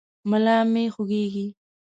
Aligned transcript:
ملا 0.29 0.57
مې 0.71 0.83
خوږېږي. 0.93 1.47